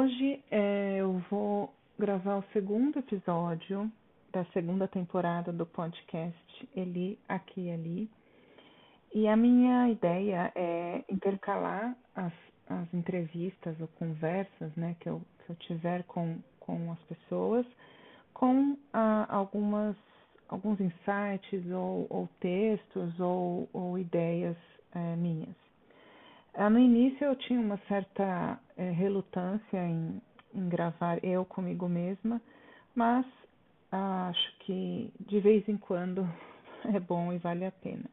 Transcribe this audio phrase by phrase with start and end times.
[0.00, 3.92] Hoje é, eu vou gravar o segundo episódio
[4.32, 8.10] da segunda temporada do podcast Eli, Aqui e Ali.
[9.14, 12.32] E a minha ideia é intercalar as,
[12.66, 17.66] as entrevistas ou conversas né, que, eu, que eu tiver com, com as pessoas
[18.32, 19.96] com ah, algumas,
[20.48, 24.56] alguns insights ou, ou textos ou, ou ideias
[24.94, 25.69] é, minhas.
[26.54, 30.20] Ah, no início eu tinha uma certa é, relutância em,
[30.54, 32.40] em gravar eu comigo mesma,
[32.94, 33.24] mas
[33.90, 36.28] acho que de vez em quando
[36.92, 38.04] é bom e vale a pena.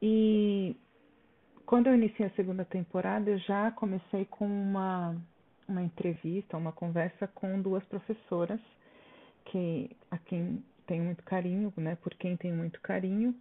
[0.00, 0.76] E
[1.64, 5.16] quando eu iniciei a segunda temporada, eu já comecei com uma,
[5.66, 8.60] uma entrevista, uma conversa com duas professoras
[9.46, 13.34] que a quem tenho muito carinho, né, por quem tenho muito carinho,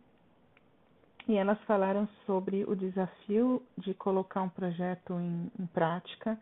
[1.27, 6.37] e elas falaram sobre o desafio de colocar um projeto em, em prática,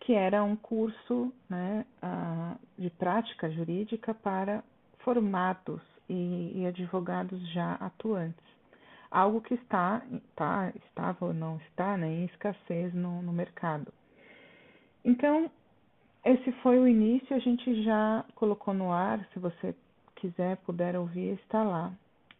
[0.00, 1.86] que era um curso né,
[2.76, 4.64] de prática jurídica para
[4.98, 8.44] formados e, e, advogados já atuantes.
[9.10, 10.02] Algo que está,
[10.34, 13.92] tá, estava ou não está né, em escassez no, no mercado.
[15.04, 15.50] Então,
[16.24, 19.74] esse foi o início, a gente já colocou no ar, se você
[20.16, 21.92] quiser, puder ouvir, está lá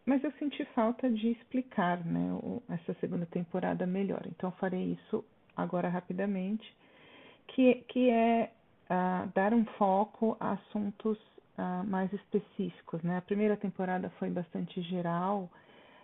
[0.05, 2.29] mas eu senti falta de explicar né,
[2.69, 4.21] essa segunda temporada melhor.
[4.27, 5.23] Então farei isso
[5.55, 6.75] agora rapidamente,
[7.47, 8.51] que, que é
[8.89, 11.17] uh, dar um foco a assuntos
[11.57, 13.01] uh, mais específicos.
[13.01, 13.17] Né?
[13.17, 15.49] A primeira temporada foi bastante geral,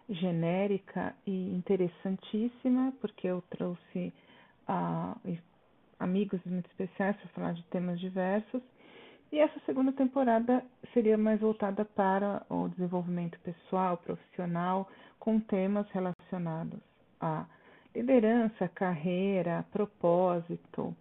[0.09, 4.13] genérica e interessantíssima, porque eu trouxe
[4.67, 5.37] uh,
[5.99, 8.61] amigos muito especiais para falar de temas diversos.
[9.31, 16.79] E essa segunda temporada seria mais voltada para o desenvolvimento pessoal, profissional, com temas relacionados
[17.21, 17.45] a
[17.93, 20.95] liderança, carreira, propósito,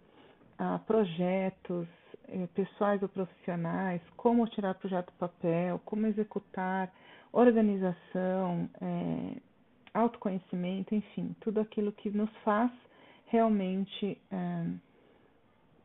[0.57, 1.87] a projetos
[2.27, 6.91] eh, pessoais ou profissionais, como tirar projeto do papel, como executar,
[7.31, 9.41] organização, eh,
[9.93, 12.71] autoconhecimento, enfim, tudo aquilo que nos faz
[13.27, 14.65] realmente eh,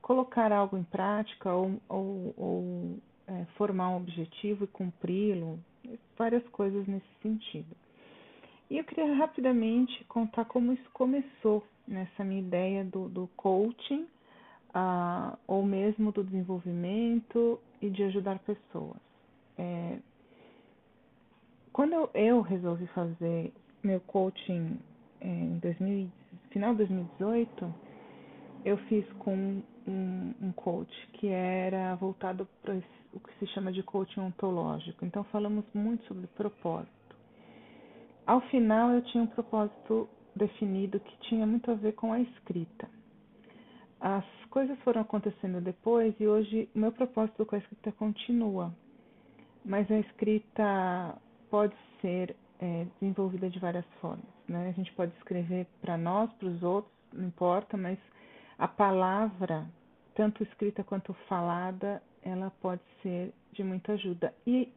[0.04, 5.58] colocar algo em prática ou, ou, ou é, formar um objetivo e cumpri-lo,
[6.14, 7.74] várias coisas nesse sentido.
[8.68, 14.02] E eu queria rapidamente contar como isso começou nessa minha ideia do, do coaching,
[14.74, 19.00] uh, ou mesmo do desenvolvimento e de ajudar pessoas.
[19.56, 19.98] É,
[21.72, 24.78] quando eu, eu, resolvi fazer meu coaching
[25.22, 26.10] é, em 2000,
[26.50, 27.74] final de 2018,
[28.66, 32.74] eu fiz com um, um coach que era voltado para
[33.12, 35.04] o que se chama de coaching ontológico.
[35.04, 37.16] Então falamos muito sobre propósito.
[38.26, 42.88] Ao final eu tinha um propósito definido que tinha muito a ver com a escrita.
[44.00, 48.74] As coisas foram acontecendo depois e hoje meu propósito com a escrita continua.
[49.64, 51.16] Mas a escrita
[51.50, 54.26] pode ser é, desenvolvida de várias formas.
[54.48, 54.68] Né?
[54.68, 57.98] A gente pode escrever para nós, para os outros, não importa, mas
[58.64, 59.66] a palavra,
[60.14, 64.34] tanto escrita quanto falada, ela pode ser de muita ajuda.
[64.46, 64.72] E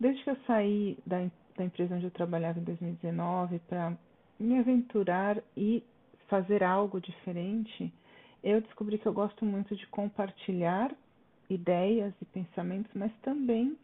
[0.00, 1.18] desde que eu saí da,
[1.54, 3.94] da empresa onde eu trabalhava em 2019 para
[4.40, 5.84] me aventurar e
[6.26, 7.92] fazer algo diferente,
[8.42, 10.90] eu descobri que eu gosto muito de compartilhar
[11.50, 13.76] ideias e pensamentos, mas também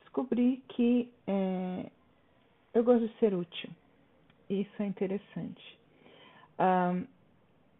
[0.00, 1.86] descobri que é,
[2.74, 3.70] eu gosto de ser útil.
[4.50, 5.78] Isso é interessante.
[6.58, 7.17] Um,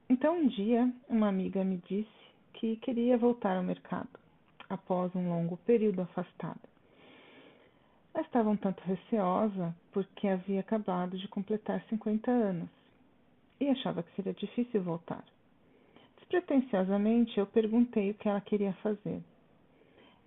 [0.08, 2.08] então, um dia, uma amiga me disse
[2.54, 4.08] que queria voltar ao mercado
[4.68, 6.60] após um longo período afastada.
[8.14, 12.68] Ela estava um tanto receosa porque havia acabado de completar 50 anos
[13.60, 15.24] e achava que seria difícil voltar.
[16.16, 19.22] Despretensiosamente, eu perguntei o que ela queria fazer.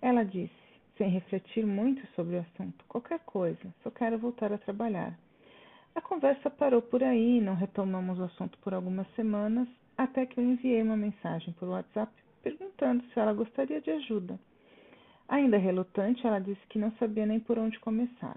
[0.00, 0.52] Ela disse,
[0.96, 5.18] sem refletir muito sobre o assunto, qualquer coisa, só quero voltar a trabalhar.
[5.94, 10.44] A conversa parou por aí, não retomamos o assunto por algumas semanas, até que eu
[10.44, 12.10] enviei uma mensagem por WhatsApp
[12.42, 14.38] perguntando se ela gostaria de ajuda.
[15.28, 18.36] Ainda relutante, ela disse que não sabia nem por onde começar.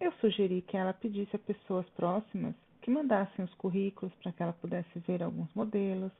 [0.00, 4.52] Eu sugeri que ela pedisse a pessoas próximas que mandassem os currículos para que ela
[4.52, 6.12] pudesse ver alguns modelos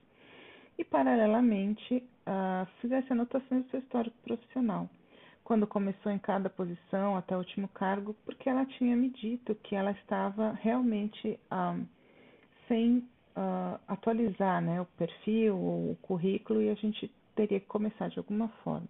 [0.78, 1.96] e, paralelamente,
[2.26, 4.88] uh, fizesse anotações do seu histórico profissional
[5.50, 9.74] quando começou em cada posição até o último cargo, porque ela tinha me dito que
[9.74, 11.84] ela estava realmente um,
[12.68, 18.20] sem uh, atualizar né, o perfil o currículo e a gente teria que começar de
[18.20, 18.86] alguma forma.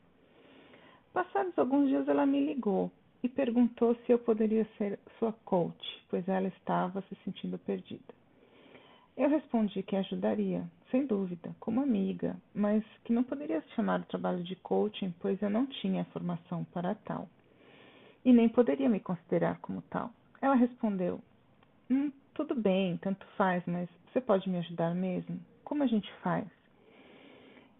[1.14, 2.92] Passados alguns dias, ela me ligou
[3.22, 8.12] e perguntou se eu poderia ser sua coach, pois ela estava se sentindo perdida.
[9.16, 14.42] Eu respondi que ajudaria, sem dúvida, como amiga, mas que não poderia chamar o trabalho
[14.42, 17.28] de coaching, pois eu não tinha formação para tal.
[18.24, 20.10] E nem poderia me considerar como tal.
[20.40, 21.20] Ela respondeu:
[21.90, 25.40] hum, Tudo bem, tanto faz, mas você pode me ajudar mesmo?
[25.64, 26.46] Como a gente faz?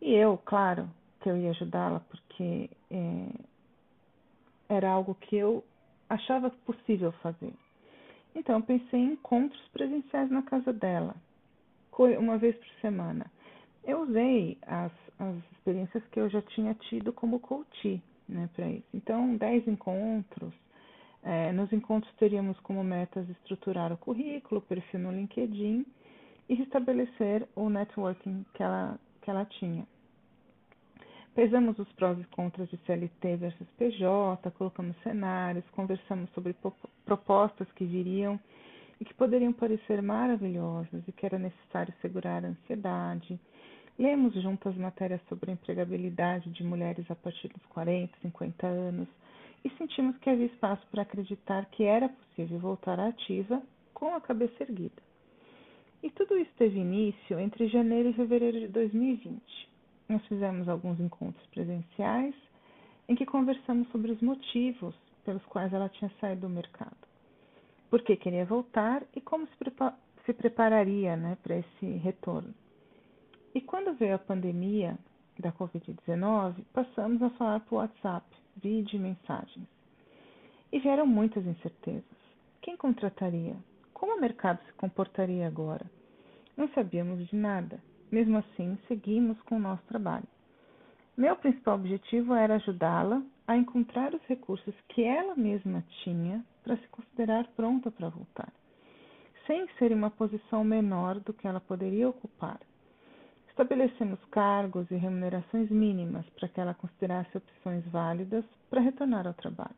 [0.01, 0.89] E eu, claro,
[1.21, 3.27] que eu ia ajudá-la, porque é,
[4.69, 5.65] era algo que eu
[6.09, 7.53] achava possível fazer.
[8.35, 11.15] Então, eu pensei em encontros presenciais na casa dela,
[12.19, 13.27] uma vez por semana.
[13.85, 18.87] Eu usei as, as experiências que eu já tinha tido como coach né, para isso.
[18.95, 20.53] Então, 10 encontros.
[21.23, 25.85] É, nos encontros teríamos como metas estruturar o currículo, perfil no LinkedIn
[26.49, 29.87] e restabelecer o networking que ela, que ela tinha.
[31.35, 36.57] Pesamos os prós e contras de CLT versus PJ, colocamos cenários, conversamos sobre
[37.05, 38.41] propostas que viriam
[39.01, 43.41] e que poderiam parecer maravilhosas e que era necessário segurar a ansiedade.
[43.99, 49.09] Lemos juntas matérias sobre a empregabilidade de mulheres a partir dos 40, 50 anos
[49.65, 53.63] e sentimos que havia espaço para acreditar que era possível voltar à ativa
[53.95, 55.03] com a cabeça erguida.
[56.03, 59.71] E tudo isso teve início entre janeiro e fevereiro de 2020
[60.11, 62.35] nós fizemos alguns encontros presenciais
[63.09, 64.95] em que conversamos sobre os motivos
[65.25, 66.97] pelos quais ela tinha saído do mercado,
[67.91, 69.95] por que queria voltar e como se, prepa
[70.25, 72.55] se prepararia né, para esse retorno.
[73.53, 74.97] E quando veio a pandemia
[75.39, 78.25] da Covid-19, passamos a falar por WhatsApp,
[78.57, 79.67] vídeo e mensagens.
[80.73, 82.05] E vieram muitas incertezas.
[82.63, 83.57] Quem contrataria?
[83.93, 85.85] Como o mercado se comportaria agora?
[86.57, 87.83] Não sabíamos de nada.
[88.13, 90.27] Mesmo assim, seguimos com o nosso trabalho.
[91.17, 96.87] Meu principal objetivo era ajudá-la a encontrar os recursos que ela mesma tinha para se
[96.87, 98.53] considerar pronta para voltar,
[99.45, 102.61] sem ser em uma posição menor do que ela poderia ocupar.
[103.49, 109.75] Estabelecemos cargos e remunerações mínimas para que ela considerasse opções válidas para retornar ao trabalho.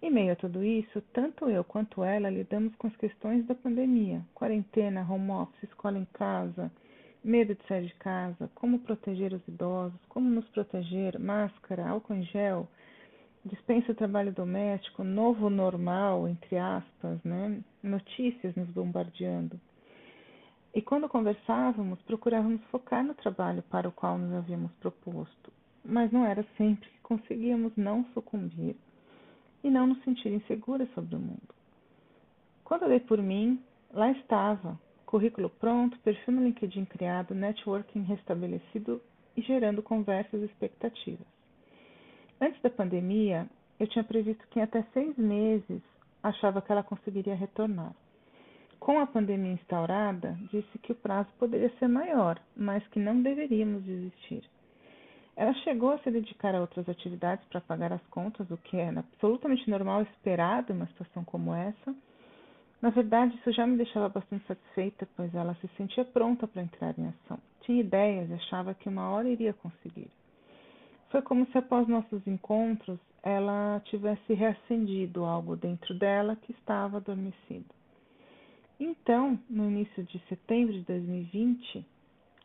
[0.00, 4.22] Em meio a tudo isso, tanto eu quanto ela lidamos com as questões da pandemia,
[4.32, 6.72] quarentena, home office, escola em casa,
[7.22, 12.22] medo de sair de casa, como proteger os idosos, como nos proteger, máscara, álcool em
[12.22, 12.66] gel,
[13.48, 17.60] dispensa trabalho doméstico, novo normal, entre aspas, né?
[17.82, 19.58] notícias nos bombardeando.
[20.74, 25.52] E quando conversávamos, procurávamos focar no trabalho para o qual nos havíamos proposto,
[25.84, 28.76] mas não era sempre que conseguíamos não sucumbir
[29.64, 31.54] e não nos sentir inseguras sobre o mundo.
[32.64, 33.60] Quando eu dei por mim,
[33.92, 39.00] lá estava, currículo pronto, perfil no LinkedIn criado, networking restabelecido
[39.36, 41.37] e gerando conversas e expectativas.
[42.40, 43.46] Antes da pandemia,
[43.78, 45.82] eu tinha previsto que em até seis meses
[46.22, 47.92] achava que ela conseguiria retornar.
[48.78, 53.84] Com a pandemia instaurada, disse que o prazo poderia ser maior, mas que não deveríamos
[53.84, 54.44] desistir.
[55.36, 58.88] Ela chegou a se dedicar a outras atividades para pagar as contas, o que é
[58.88, 61.94] absolutamente normal esperado em uma situação como essa
[62.80, 66.96] na verdade, isso já me deixava bastante satisfeita, pois ela se sentia pronta para entrar
[66.96, 67.38] em ação.
[67.62, 70.10] Tinha ideias e achava que uma hora iria conseguir.
[71.10, 77.66] Foi como se após nossos encontros ela tivesse reacendido algo dentro dela que estava adormecido.
[78.78, 81.84] Então, no início de setembro de 2020,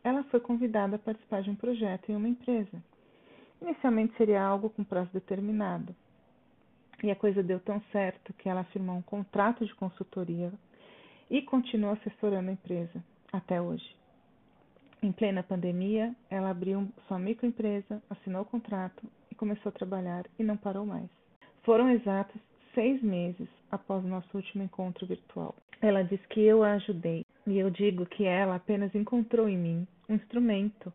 [0.02, 2.82] ela foi convidada a participar de um projeto em uma empresa.
[3.62, 5.94] Inicialmente seria algo com prazo determinado,
[7.02, 10.52] e a coisa deu tão certo que ela firmou um contrato de consultoria
[11.30, 13.94] e continua assessorando a empresa até hoje.
[15.04, 20.42] Em plena pandemia, ela abriu sua microempresa, assinou o contrato e começou a trabalhar e
[20.42, 21.10] não parou mais.
[21.62, 22.40] Foram exatos
[22.74, 25.54] seis meses após o nosso último encontro virtual.
[25.82, 29.86] Ela diz que eu a ajudei e eu digo que ela apenas encontrou em mim
[30.08, 30.90] um instrumento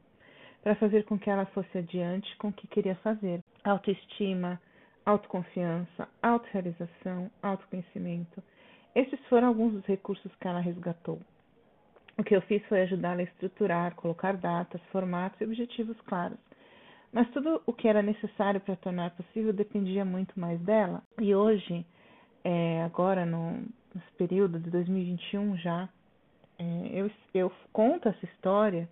[0.64, 3.44] para fazer com que ela fosse adiante com o que queria fazer.
[3.64, 4.60] Autoestima,
[5.06, 8.42] autoconfiança, autorrealização, autoconhecimento.
[8.96, 11.22] Esses foram alguns dos recursos que ela resgatou.
[12.20, 16.38] O que eu fiz foi ajudá-la a estruturar, colocar datas, formatos e objetivos claros.
[17.14, 21.02] Mas tudo o que era necessário para tornar possível dependia muito mais dela.
[21.18, 21.86] E hoje,
[22.44, 23.54] é, agora no,
[23.96, 25.88] nesse período de 2021 já,
[26.60, 28.90] é, eu, eu conto essa história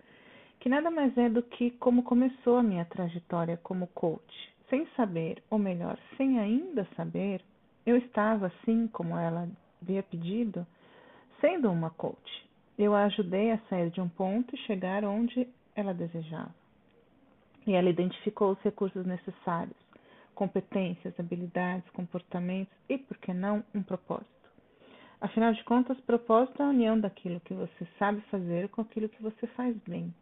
[0.58, 5.42] que nada mais é do que como começou a minha trajetória como coach sem saber,
[5.50, 7.42] ou melhor, sem ainda saber,
[7.84, 9.48] eu estava, assim como ela
[9.82, 10.66] havia pedido,
[11.40, 12.47] sendo uma coach.
[12.78, 16.54] Eu a ajudei a sair de um ponto e chegar onde ela desejava.
[17.66, 19.76] E ela identificou os recursos necessários,
[20.32, 24.28] competências, habilidades, comportamentos e, por que não, um propósito.
[25.20, 29.20] Afinal de contas, propósito é a união daquilo que você sabe fazer com aquilo que
[29.20, 30.14] você faz bem.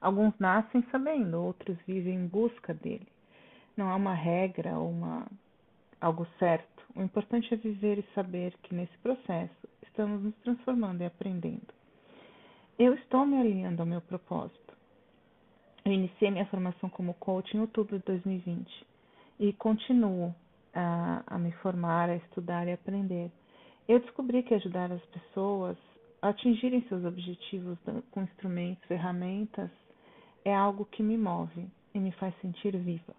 [0.00, 3.08] Alguns nascem sabendo, outros vivem em busca dele.
[3.76, 5.26] Não há uma regra ou uma
[6.00, 6.84] algo certo.
[6.94, 11.77] O importante é viver e saber que nesse processo estamos nos transformando e aprendendo.
[12.78, 14.72] Eu estou me alinhando ao meu propósito.
[15.84, 18.86] Eu iniciei minha formação como coach em outubro de 2020
[19.40, 20.32] e continuo
[20.72, 23.32] a, a me formar, a estudar e aprender.
[23.88, 25.76] Eu descobri que ajudar as pessoas
[26.22, 27.78] a atingirem seus objetivos
[28.12, 29.70] com instrumentos, ferramentas,
[30.44, 33.14] é algo que me move e me faz sentir viva.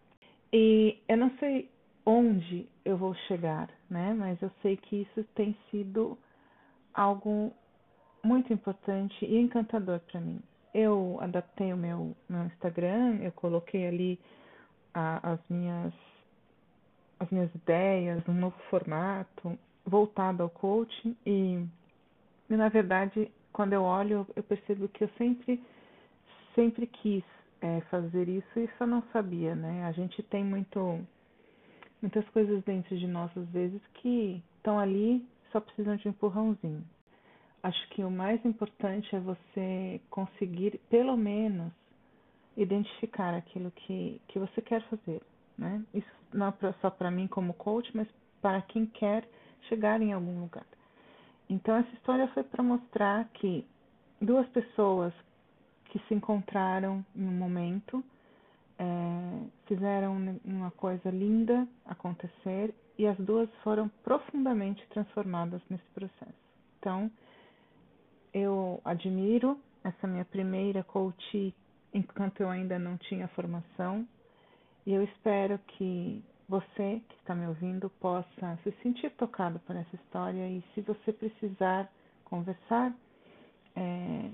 [0.53, 1.69] E eu não sei
[2.05, 4.13] onde eu vou chegar, né?
[4.13, 6.17] Mas eu sei que isso tem sido
[6.93, 7.53] algo
[8.23, 10.41] muito importante e encantador para mim.
[10.73, 14.19] Eu adaptei o meu, meu Instagram, eu coloquei ali
[14.93, 15.93] a, as minhas
[17.19, 21.65] as minhas ideias, um novo formato voltado ao coaching e,
[22.49, 25.61] e na verdade quando eu olho eu percebo que eu sempre
[26.55, 27.23] sempre quis
[27.61, 29.85] é, fazer isso e só não sabia, né?
[29.85, 30.99] A gente tem muito
[32.01, 36.85] muitas coisas dentro de nós às vezes que estão ali só precisam de um empurrãozinho.
[37.61, 41.71] Acho que o mais importante é você conseguir pelo menos
[42.55, 45.21] identificar aquilo que, que você quer fazer,
[45.57, 45.83] né?
[45.93, 48.07] Isso não é só para mim como coach, mas
[48.41, 49.27] para quem quer
[49.67, 50.65] chegar em algum lugar.
[51.49, 53.65] Então essa história foi para mostrar que
[54.21, 55.13] duas pessoas
[55.85, 58.03] que se encontraram em um momento
[58.77, 58.85] é,
[59.65, 66.39] fizeram uma coisa linda acontecer e as duas foram profundamente transformadas nesse processo.
[66.79, 67.11] Então
[68.33, 71.53] eu admiro essa minha primeira coach
[71.93, 74.07] enquanto eu ainda não tinha formação.
[74.85, 79.95] E eu espero que você que está me ouvindo possa se sentir tocado por essa
[79.95, 80.47] história.
[80.47, 81.91] E se você precisar
[82.25, 82.93] conversar,
[83.75, 84.29] é,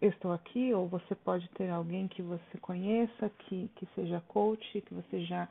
[0.00, 4.80] eu estou aqui, ou você pode ter alguém que você conheça, que, que seja coach,
[4.82, 5.48] que você já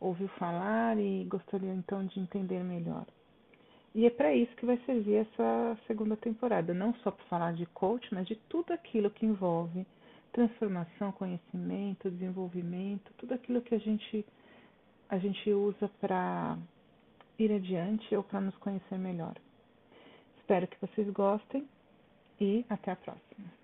[0.00, 3.06] ouviu falar e gostaria então de entender melhor.
[3.94, 7.66] E é para isso que vai servir essa segunda temporada, não só para falar de
[7.66, 9.84] coach, mas de tudo aquilo que envolve
[10.32, 14.24] transformação, conhecimento, desenvolvimento, tudo aquilo que a gente
[15.08, 16.56] a gente usa para
[17.36, 19.34] ir adiante ou para nos conhecer melhor.
[20.38, 21.68] Espero que vocês gostem
[22.40, 23.59] e até a próxima.